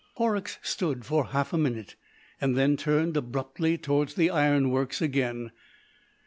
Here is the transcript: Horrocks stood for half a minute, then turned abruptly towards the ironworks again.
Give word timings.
Horrocks 0.15 0.57
stood 0.63 1.05
for 1.05 1.27
half 1.27 1.53
a 1.53 1.59
minute, 1.59 1.95
then 2.39 2.75
turned 2.75 3.15
abruptly 3.15 3.77
towards 3.77 4.15
the 4.15 4.31
ironworks 4.31 4.99
again. 4.99 5.51